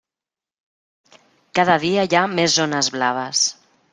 [1.59, 3.45] Cada dia hi ha més zones blaves.